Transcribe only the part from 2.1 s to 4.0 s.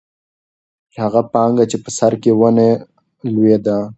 کې وه نه لوېده.